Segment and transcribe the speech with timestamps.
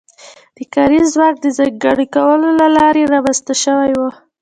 [0.57, 4.11] د کاري ځواک د ځانګړي کولو له لارې رامنځته شوې وه.